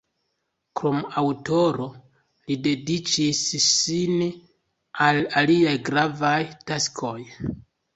Krom 0.79 0.95
aŭtoro, 1.21 1.85
li 2.49 2.57
dediĉis 2.69 3.45
sin 3.69 4.27
al 5.09 5.25
aliaj 5.45 5.79
gravaj 5.93 6.39
taskoj. 6.71 7.19